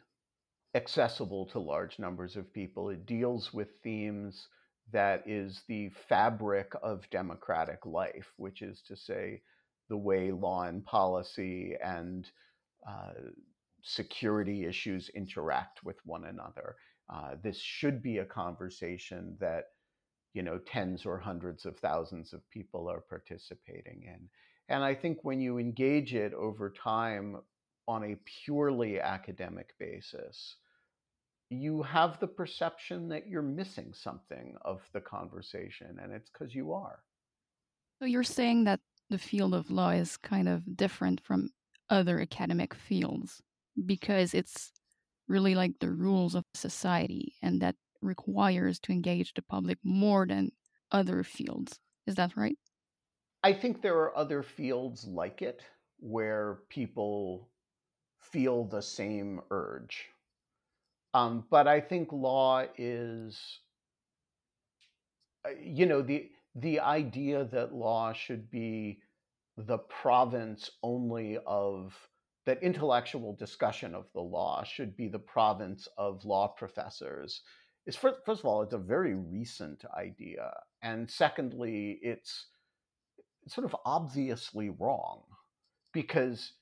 [0.75, 2.91] accessible to large numbers of people.
[2.91, 4.49] It deals with themes
[4.93, 9.43] that is the fabric of democratic life, which is to say,
[9.89, 12.31] the way law and policy and
[12.89, 13.13] uh,
[13.83, 16.77] security issues interact with one another.
[17.13, 19.65] Uh, this should be a conversation that
[20.33, 24.29] you know tens or hundreds of thousands of people are participating in.
[24.69, 27.37] And i think when you engage it over time
[27.87, 30.57] on a purely academic basis
[31.51, 36.73] you have the perception that you're missing something of the conversation and it's because you
[36.73, 37.01] are.
[37.99, 41.51] So you're saying that the field of law is kind of different from
[41.91, 43.43] other academic fields
[43.87, 44.73] because it's
[45.29, 50.51] really like the rules of society and that requires to engage the public more than
[50.93, 51.81] other fields.
[52.07, 52.59] Is that right?
[53.43, 55.63] I think there are other fields like it
[55.99, 57.51] where people
[58.21, 60.09] feel the same urge.
[61.13, 63.61] Um, but I think law is,
[65.47, 69.01] uh, you know, the the idea that law should be
[69.57, 71.97] the province only of
[72.47, 77.43] that intellectual discussion of the law should be the province of law professors
[77.87, 80.53] is first, first of all it's a very recent idea
[80.83, 82.47] and secondly it's
[83.47, 85.23] sort of obviously wrong
[85.93, 86.53] because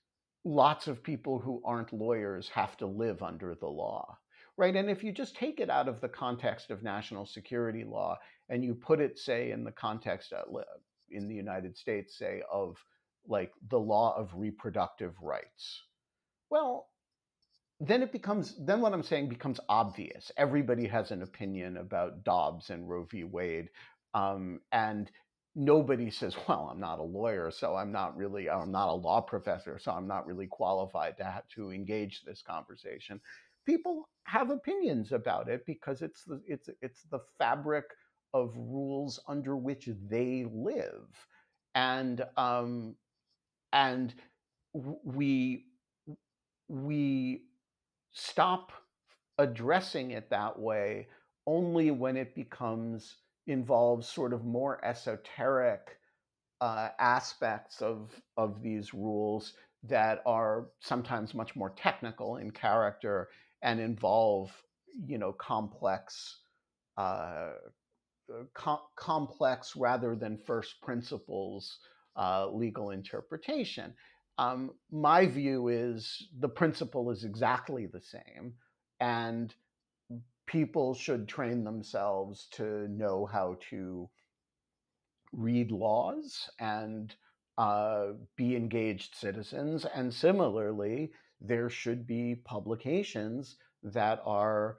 [0.44, 4.18] lots of people who aren't lawyers have to live under the law
[4.58, 4.76] right?
[4.76, 8.18] And if you just take it out of the context of national security law
[8.48, 10.42] and you put it say in the context uh,
[11.10, 12.76] in the united states say of
[13.26, 15.82] like the law of reproductive rights.
[16.50, 16.88] Well,
[17.80, 20.30] then it becomes then what I'm saying becomes obvious.
[20.36, 23.24] Everybody has an opinion about Dobbs and Roe v.
[23.24, 23.68] Wade,
[24.14, 25.10] um, and
[25.56, 29.20] nobody says, "Well, I'm not a lawyer, so I'm not really I'm not a law
[29.20, 33.20] professor, so I'm not really qualified to have to engage this conversation."
[33.66, 37.84] People have opinions about it because it's the it's it's the fabric
[38.34, 41.08] of rules under which they live,
[41.74, 42.94] and um,
[43.72, 44.14] and
[45.04, 45.66] we
[46.68, 47.42] we
[48.12, 48.72] stop
[49.38, 51.06] addressing it that way
[51.46, 55.98] only when it becomes involves sort of more esoteric
[56.60, 63.28] uh, aspects of of these rules that are sometimes much more technical in character
[63.62, 64.52] and involve
[65.06, 66.38] you know complex
[66.96, 67.50] uh,
[68.54, 71.78] com- complex rather than first principles
[72.16, 73.94] uh, legal interpretation.
[74.38, 78.54] Um, my view is the principle is exactly the same,
[79.00, 79.54] and
[80.46, 84.08] people should train themselves to know how to
[85.32, 87.14] read laws and
[87.58, 89.86] uh, be engaged citizens.
[89.94, 94.78] And similarly, there should be publications that are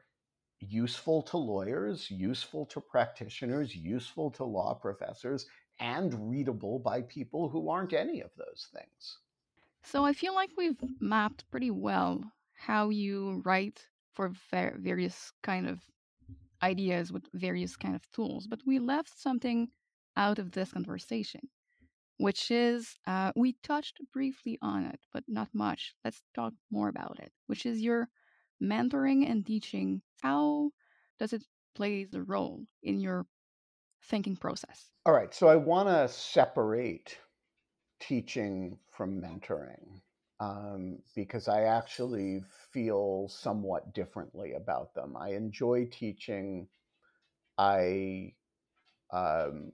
[0.60, 5.46] useful to lawyers, useful to practitioners, useful to law professors,
[5.79, 9.19] and readable by people who aren't any of those things.
[9.83, 14.31] So I feel like we've mapped pretty well how you write for
[14.77, 15.81] various kind of
[16.62, 19.69] ideas with various kind of tools, but we left something
[20.15, 21.49] out of this conversation,
[22.17, 25.95] which is uh, we touched briefly on it, but not much.
[26.03, 28.09] Let's talk more about it, which is your
[28.61, 30.01] mentoring and teaching.
[30.21, 30.71] How
[31.19, 31.43] does it
[31.76, 33.26] play the role in your
[34.04, 34.89] thinking process?
[35.06, 35.34] All right.
[35.34, 37.18] So I want to separate
[37.99, 40.01] teaching from mentoring
[40.39, 45.16] um, because I actually feel somewhat differently about them.
[45.18, 46.68] I enjoy teaching.
[47.58, 48.34] I
[49.12, 49.72] Um,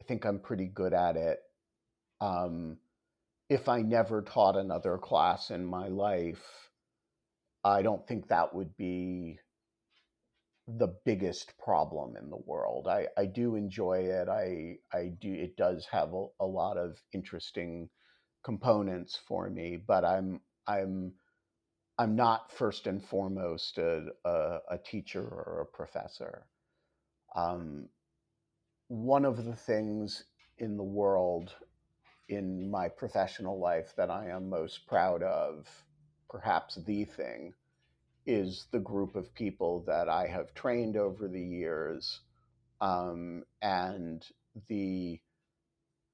[0.00, 1.40] I think I'm pretty good at it.
[2.20, 2.78] Um,
[3.48, 6.70] if I never taught another class in my life,
[7.64, 9.38] I don't think that would be
[10.76, 12.88] the biggest problem in the world.
[12.88, 14.28] I, I do enjoy it.
[14.28, 17.88] I I do it does have a, a lot of interesting
[18.44, 21.12] components for me, but I'm I'm
[21.98, 26.46] I'm not first and foremost a, a, a teacher or a professor.
[27.34, 27.88] Um,
[28.88, 30.24] one of the things
[30.58, 31.54] in the world
[32.28, 35.66] in my professional life that I am most proud of,
[36.28, 37.54] perhaps the thing,
[38.28, 42.20] is the group of people that I have trained over the years
[42.80, 44.22] um, and
[44.68, 45.18] the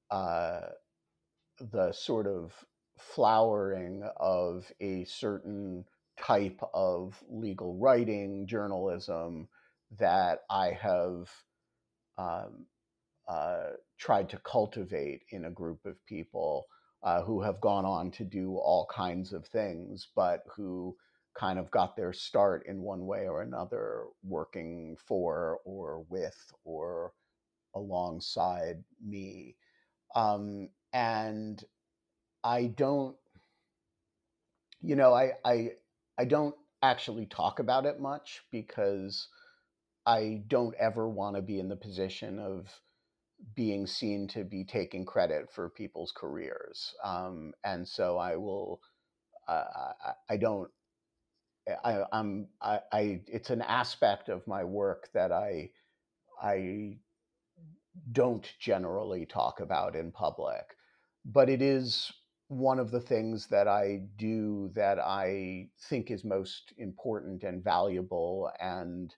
[0.09, 0.61] uh,
[1.59, 2.53] the sort of
[2.97, 5.83] flowering of a certain
[6.17, 9.49] type of legal writing journalism
[9.99, 11.29] that I have
[12.17, 12.65] um,
[13.27, 16.67] uh, tried to cultivate in a group of people
[17.03, 20.95] uh, who have gone on to do all kinds of things, but who
[21.37, 27.11] kind of got their start in one way or another working for or with or
[27.75, 29.55] alongside me.
[30.15, 31.61] Um, and
[32.43, 33.17] I don't,
[34.81, 35.69] you know, I, I,
[36.17, 39.27] I don't actually talk about it much because
[40.05, 42.69] I don't ever want to be in the position of
[43.55, 46.93] being seen to be taking credit for people's careers.
[47.03, 48.79] Um, and so I will,
[49.47, 49.63] uh,
[50.05, 50.69] I, I don't,
[51.83, 55.71] I, I'm, I, I, it's an aspect of my work that I,
[56.41, 56.97] I
[58.11, 60.75] don't generally talk about in public,
[61.25, 62.11] but it is
[62.47, 68.51] one of the things that I do that I think is most important and valuable
[68.59, 69.13] and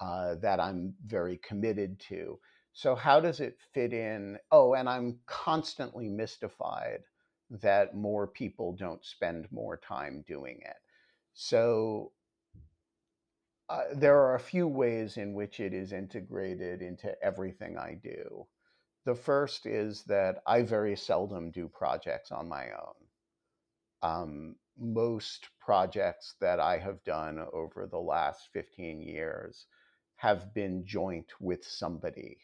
[0.00, 2.38] uh, that I'm very committed to.
[2.74, 4.38] So, how does it fit in?
[4.52, 7.00] Oh, and I'm constantly mystified
[7.48, 10.76] that more people don't spend more time doing it.
[11.38, 12.12] So,
[13.68, 18.46] uh, there are a few ways in which it is integrated into everything I do.
[19.04, 22.94] The first is that I very seldom do projects on my own.
[24.02, 29.66] Um, most projects that I have done over the last 15 years
[30.16, 32.38] have been joint with somebody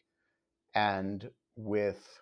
[0.75, 2.21] and with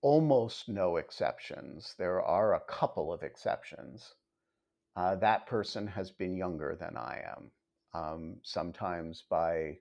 [0.00, 4.14] almost no exceptions, there are a couple of exceptions.
[4.94, 7.50] Uh, that person has been younger than I am,
[7.94, 9.78] um, sometimes by,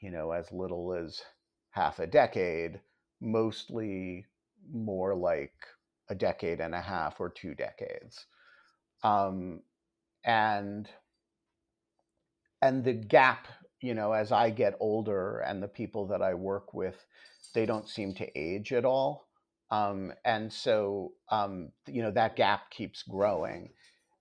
[0.00, 1.22] you know, as little as
[1.70, 2.80] half a decade,
[3.20, 4.26] mostly
[4.70, 5.54] more like
[6.10, 8.26] a decade and a half or two decades.
[9.02, 9.62] Um,
[10.24, 10.88] and
[12.60, 13.48] and the gap
[13.82, 17.04] you know, as I get older and the people that I work with,
[17.52, 19.26] they don't seem to age at all.
[19.72, 23.70] Um, and so, um, you know, that gap keeps growing.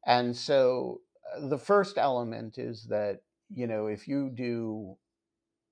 [0.08, 1.02] And so
[1.36, 3.22] uh, the first element is that,
[3.54, 4.95] you know, if you do,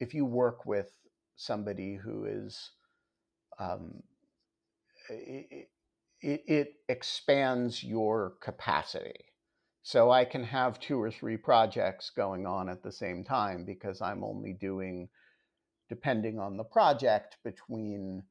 [0.02, 0.92] if you work with
[1.38, 2.72] somebody who is,
[3.58, 4.04] um,
[5.10, 5.70] it,
[6.22, 9.30] it, it expands your capacity
[9.82, 14.02] so I can have two or three projects going on at the same time because
[14.02, 15.10] I'm only doing,
[15.88, 18.24] depending on the project, between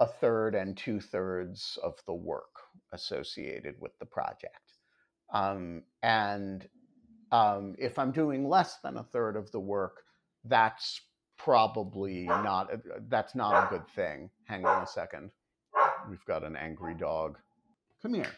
[0.00, 2.54] a third and two thirds of the work
[2.92, 4.60] associated with the project.
[5.32, 6.66] Um, and
[7.32, 10.02] um, if I'm doing less than a third of the work,
[10.44, 11.00] that's
[11.38, 12.70] probably not
[13.08, 14.30] that's not a good thing.
[14.44, 15.30] Hang on a second.
[16.08, 17.38] We've got an angry dog.
[18.02, 18.32] Come here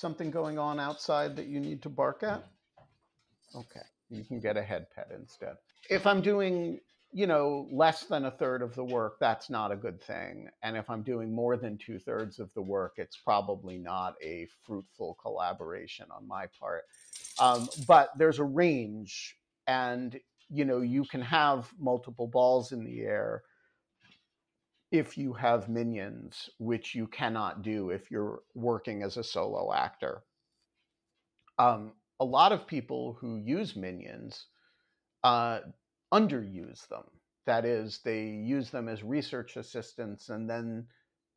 [0.00, 2.42] something going on outside that you need to bark at?
[3.54, 5.56] Okay, you can get a head pet instead.
[5.88, 6.80] If I'm doing,
[7.12, 10.48] you know, less than a third of the work, that's not a good thing.
[10.62, 14.46] And if I'm doing more than two thirds of the work, it's probably not a
[14.64, 16.84] fruitful collaboration on my part.
[17.40, 19.36] Um, but there's a range,
[19.66, 23.42] and you know, you can have multiple balls in the air
[24.92, 30.22] if you have minions, which you cannot do if you're working as a solo actor.
[31.58, 34.46] Um, a lot of people who use minions
[35.22, 35.60] uh,
[36.12, 37.04] underuse them.
[37.46, 40.86] That is, they use them as research assistants and then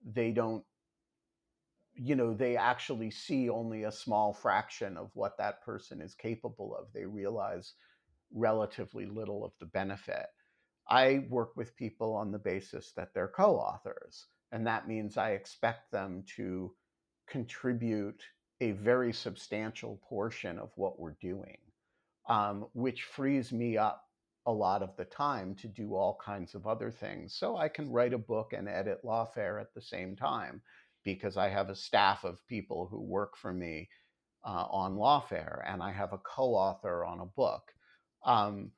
[0.06, 0.64] they don't,
[1.96, 6.76] you know, they actually see only a small fraction of what that person is capable
[6.76, 6.88] of.
[6.94, 7.74] They realize
[8.34, 10.26] relatively little of the benefit.
[10.90, 14.26] I work with people on the basis that they're co authors.
[14.52, 16.74] And that means I expect them to
[17.28, 18.22] contribute
[18.62, 21.58] a very substantial portion of what we're doing,
[22.28, 24.06] um, which frees me up
[24.46, 27.36] a lot of the time to do all kinds of other things.
[27.36, 30.62] So I can write a book and edit Lawfare at the same time
[31.04, 33.89] because I have a staff of people who work for me
[34.46, 37.72] uh, on Lawfare and I have a co author on a book.
[38.26, 38.72] Um,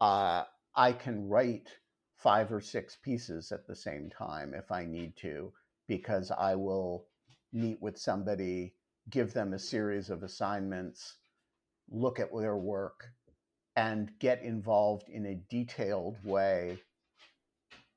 [0.00, 1.68] uh, I can write
[2.16, 5.52] five or six pieces at the same time if I need to,
[5.88, 7.06] because I will
[7.52, 8.74] meet with somebody,
[9.08, 11.16] give them a series of assignments,
[11.90, 13.04] look at their work,
[13.76, 16.78] and get involved in a detailed way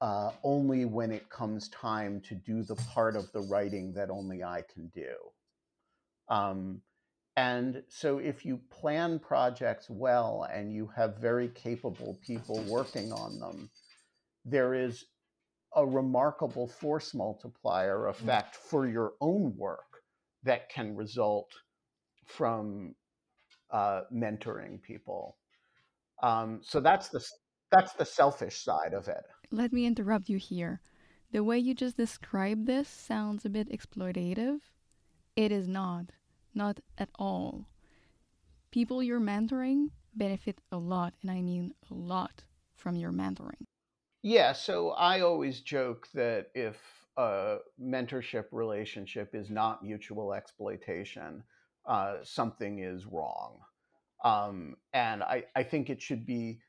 [0.02, 4.44] uh, only when it comes time to do the part of the writing that only
[4.44, 5.14] I can do.
[6.28, 6.82] Um,
[7.36, 13.40] and so, if you plan projects well and you have very capable people working on
[13.40, 13.70] them,
[14.46, 15.06] there is
[15.76, 18.10] a remarkable force multiplier mm.
[18.10, 20.04] effect for your own work
[20.44, 21.50] that can result
[22.26, 22.94] from
[23.72, 25.38] uh, mentoring people.
[26.22, 27.26] Um, so that's the
[27.72, 29.24] that's the selfish side of it.
[29.51, 30.80] Let me interrupt you here.
[31.32, 34.59] The way you just described this sounds a bit exploitative.
[35.36, 36.11] It is not,
[36.53, 37.68] not at all.
[38.70, 42.43] People you're mentoring benefit a lot, and I mean a lot,
[42.76, 43.66] from your mentoring.
[44.22, 46.78] Yeah, so I always joke that if
[47.18, 51.43] a mentorship relationship is not mutual exploitation,
[51.88, 53.59] uh, something is wrong.
[54.24, 56.60] Um, and I, I think it should be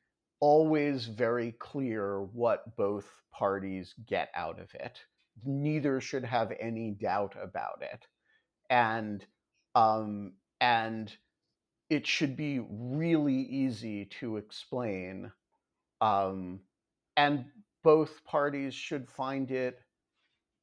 [0.41, 5.01] always very clear what both parties get out of it.
[5.45, 8.07] Neither should have any doubt about it.
[8.71, 9.25] And
[9.75, 11.13] um, and
[11.91, 15.33] it should be really easy to explain.
[16.01, 16.61] Um,
[17.17, 17.47] and
[17.83, 19.81] both parties should find it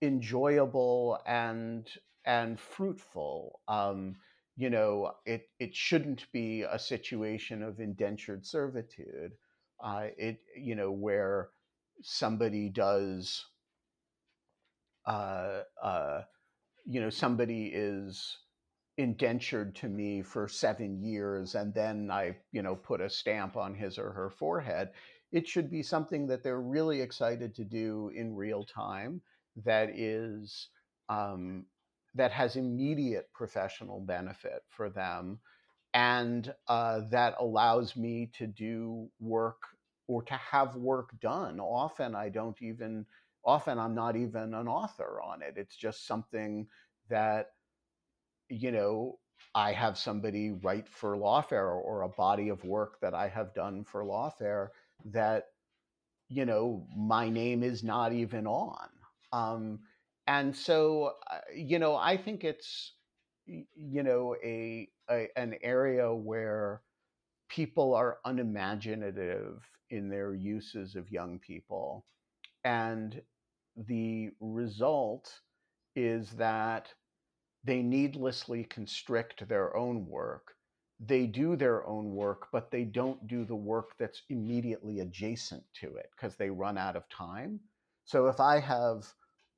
[0.01, 1.89] enjoyable and
[2.25, 3.61] and fruitful.
[3.67, 4.15] Um,
[4.61, 9.31] you know, it it shouldn't be a situation of indentured servitude.
[9.83, 11.49] Uh, it you know where
[12.03, 13.43] somebody does,
[15.07, 16.21] uh, uh,
[16.85, 18.37] you know, somebody is
[18.97, 23.73] indentured to me for seven years, and then I you know put a stamp on
[23.75, 24.89] his or her forehead.
[25.31, 29.21] It should be something that they're really excited to do in real time.
[29.65, 30.69] That is
[31.09, 31.65] um,
[32.15, 35.39] that has immediate professional benefit for them
[35.93, 39.61] and uh, that allows me to do work
[40.07, 41.59] or to have work done.
[41.59, 43.05] Often i don't even
[43.45, 45.55] often i'm not even an author on it.
[45.57, 46.67] It's just something
[47.09, 47.47] that
[48.49, 49.19] you know
[49.55, 53.83] i have somebody write for lawfare or a body of work that i have done
[53.83, 54.69] for lawfare
[55.05, 55.45] that
[56.29, 58.89] you know my name is not even on.
[59.33, 59.79] Um,
[60.27, 62.93] and so uh, you know i think it's
[63.45, 66.81] you know a, a, an area where
[67.49, 72.05] people are unimaginative in their uses of young people.
[72.65, 73.21] And
[73.75, 75.41] the result
[75.95, 76.93] is that
[77.63, 80.55] they needlessly constrict their own work.
[80.99, 85.95] They do their own work but they don't do the work that's immediately adjacent to
[85.95, 87.59] it because they run out of time.
[88.05, 89.05] So if i have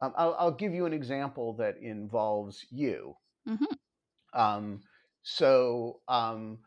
[0.01, 3.15] um, I'll, I'll, give you an example that involves you.
[3.47, 4.39] Mm-hmm.
[4.39, 4.81] Um,
[5.23, 6.59] so, um,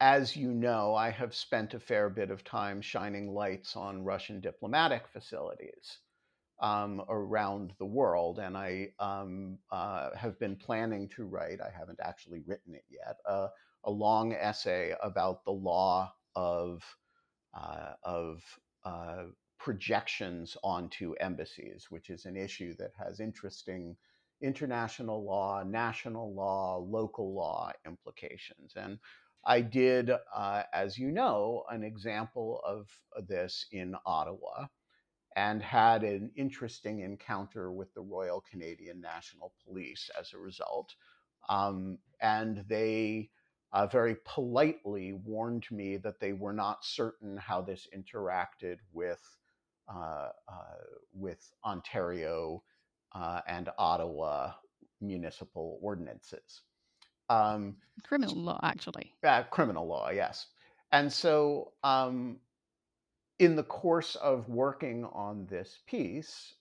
[0.00, 4.40] as you know, I have spent a fair bit of time shining lights on Russian
[4.40, 5.98] diplomatic facilities
[6.60, 11.60] um, around the world, and I um, uh, have been planning to write.
[11.60, 13.16] I haven't actually written it yet.
[13.28, 13.48] Uh,
[13.84, 16.82] a long essay about the law of
[17.54, 18.42] uh, of
[18.84, 19.24] uh,
[19.62, 23.96] projections onto embassies, which is an issue that has interesting
[24.40, 28.72] international law, national law, local law implications.
[28.74, 28.98] And
[29.46, 32.88] I did, uh, as you know, an example of
[33.28, 34.66] this in Ottawa
[35.36, 40.92] and had an interesting encounter with the Royal Canadian National Police as a result.
[41.48, 43.30] Um, and they
[43.72, 49.20] uh, very politely warned me that they were not certain how this interacted with
[51.12, 52.62] with Ontario
[53.14, 54.52] uh, and Ottawa
[55.00, 56.62] municipal ordinances.
[57.28, 59.12] Um, criminal law, actually.
[59.24, 60.46] Uh, criminal law, yes.
[60.92, 62.38] And so, um,
[63.38, 66.54] in the course of working on this piece,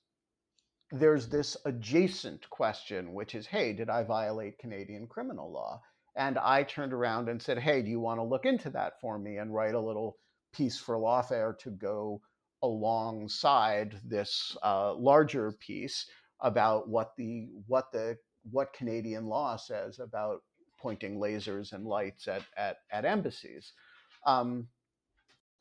[0.92, 5.82] there's this adjacent question, which is hey, did I violate Canadian criminal law?
[6.16, 9.18] And I turned around and said, hey, do you want to look into that for
[9.18, 10.18] me and write a little
[10.54, 12.22] piece for Lawfare to go
[12.64, 16.06] alongside this uh, larger piece
[16.42, 18.18] about what the what the
[18.50, 20.42] what Canadian law says about
[20.80, 23.74] pointing lasers and lights at at, at embassies.
[24.26, 24.68] Um,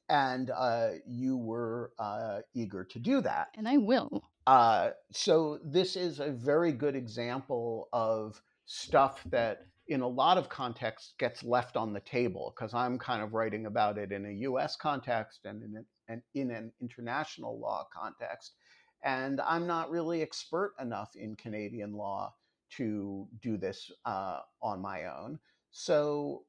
[0.08, 3.48] and uh, you were uh, eager to do that.
[3.56, 4.24] And I will.
[4.46, 10.48] Uh, so this is a very good example of stuff that in a lot of
[10.48, 14.48] contexts gets left on the table because I'm kind of writing about it in a
[14.48, 18.54] US context and in an, in an international law context.
[19.02, 22.32] And I'm not really expert enough in Canadian law
[22.76, 25.40] to do this uh, on my own.
[25.72, 26.44] So,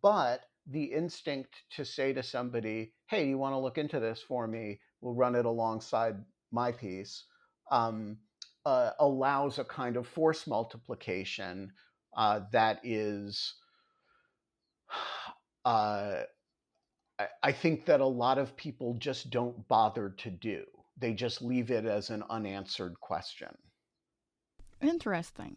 [0.00, 4.46] but the instinct to say to somebody, hey, you want to look into this for
[4.46, 4.80] me?
[5.02, 6.16] We'll run it alongside
[6.50, 7.24] my piece,
[7.70, 8.16] um,
[8.64, 11.72] uh, allows a kind of force multiplication
[12.16, 13.54] uh, that is,
[15.64, 16.22] uh,
[17.18, 20.64] I, I think that a lot of people just don't bother to do.
[20.98, 23.56] They just leave it as an unanswered question.
[24.80, 25.56] Interesting.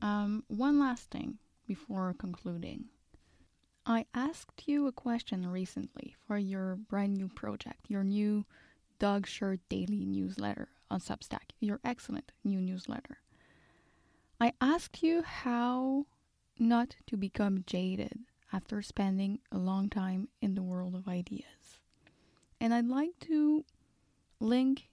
[0.00, 2.86] Um, one last thing before concluding.
[3.84, 8.44] I asked you a question recently for your brand new project, your new
[8.98, 13.18] Dog Shirt Daily newsletter on Substack, your excellent new newsletter.
[14.42, 16.06] I asked you how
[16.58, 21.78] not to become jaded after spending a long time in the world of ideas.
[22.60, 23.64] And I'd like to
[24.40, 24.88] link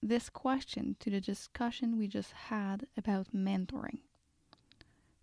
[0.00, 4.02] this question to the discussion we just had about mentoring.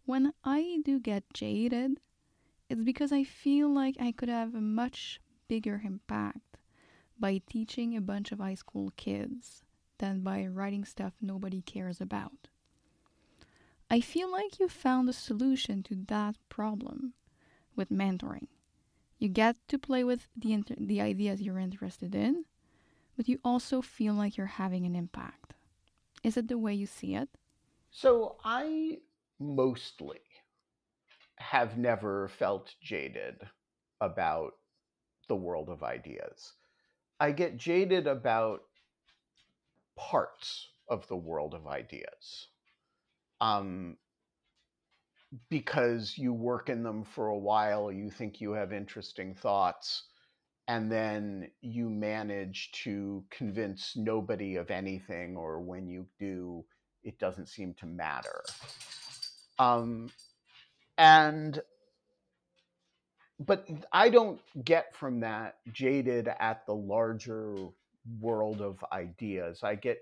[0.03, 2.01] When I do get jaded,
[2.67, 6.57] it's because I feel like I could have a much bigger impact
[7.17, 9.63] by teaching a bunch of high school kids
[9.99, 12.48] than by writing stuff nobody cares about.
[13.89, 17.13] I feel like you found a solution to that problem
[17.75, 18.47] with mentoring.
[19.17, 22.45] You get to play with the, inter- the ideas you're interested in,
[23.17, 25.53] but you also feel like you're having an impact.
[26.23, 27.29] Is it the way you see it?
[27.89, 28.99] So I
[29.39, 30.19] mostly
[31.37, 33.41] have never felt jaded
[33.99, 34.53] about
[35.27, 36.53] the world of ideas.
[37.19, 38.61] I get jaded about
[39.97, 42.49] parts of the world of ideas.
[43.41, 43.97] Um,
[45.49, 50.03] because you work in them for a while, you think you have interesting thoughts,
[50.67, 56.65] and then you manage to convince nobody of anything, or when you do,
[57.03, 58.41] it doesn't seem to matter.
[59.59, 60.09] Um,
[60.97, 61.61] and
[63.39, 67.55] but I don't get from that jaded at the larger
[68.19, 69.61] world of ideas.
[69.63, 69.99] I get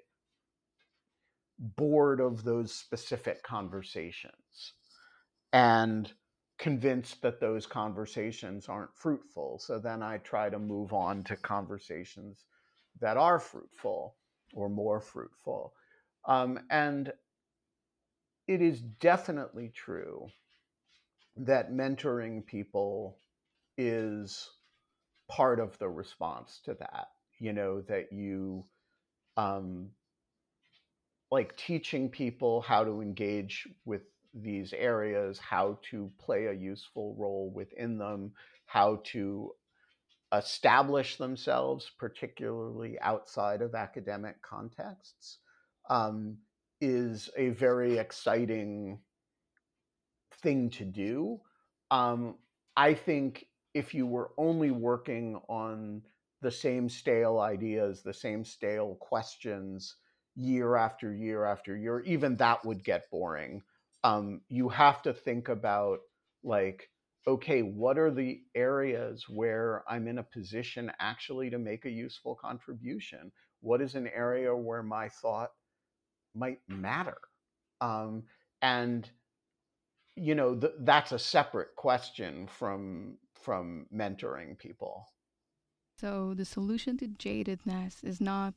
[1.59, 4.73] bored of those specific conversations
[5.53, 6.11] and
[6.57, 9.59] convinced that those conversations aren't fruitful.
[9.59, 12.45] So then I try to move on to conversations
[12.99, 14.15] that are fruitful
[14.53, 15.73] or more fruitful.
[16.25, 17.11] Um, and
[18.47, 20.27] it is definitely true
[21.35, 23.19] that mentoring people
[23.77, 24.49] is
[25.29, 28.65] part of the response to that you know that you
[29.35, 29.89] um
[31.31, 34.01] like teaching people how to engage with
[34.33, 38.31] these areas how to play a useful role within them
[38.65, 39.51] how to
[40.33, 45.39] establish themselves particularly outside of academic contexts
[45.89, 46.37] um,
[46.81, 48.99] is a very exciting
[50.41, 51.39] thing to do.
[51.91, 52.35] Um,
[52.75, 56.01] I think if you were only working on
[56.41, 59.95] the same stale ideas, the same stale questions
[60.37, 63.61] year after year after year, even that would get boring.
[64.03, 65.99] Um, you have to think about
[66.43, 66.89] like,
[67.27, 72.35] okay, what are the areas where I'm in a position actually to make a useful
[72.35, 73.31] contribution?
[73.61, 75.49] What is an area where my thought
[76.35, 77.17] might matter?
[77.81, 78.23] Um,
[78.61, 79.09] and
[80.17, 85.07] you know th- that's a separate question from from mentoring people
[85.99, 88.53] so the solution to jadedness is not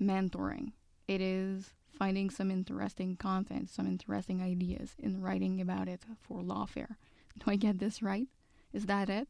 [0.00, 0.72] mentoring
[1.10, 6.94] it is finding some interesting content some interesting ideas and writing about it for lawfare.
[7.38, 8.28] Do i get this right?
[8.72, 9.28] Is that it?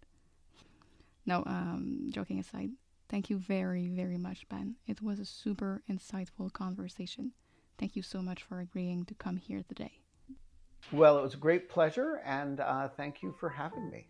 [1.24, 2.70] No um joking aside
[3.08, 4.76] thank you very very much ben.
[4.86, 7.32] It was a super insightful conversation.
[7.78, 10.00] Thank you so much for agreeing to come here today.
[10.92, 14.06] Well, it was a great pleasure, and uh, thank you for having me.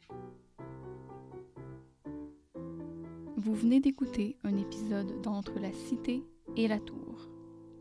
[3.36, 6.22] Vous venez d'écouter un épisode d'Entre la Cité
[6.56, 7.09] et la Tour.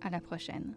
[0.02, 0.76] À la prochaine.